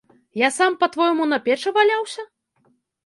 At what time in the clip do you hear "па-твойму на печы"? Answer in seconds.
0.83-1.75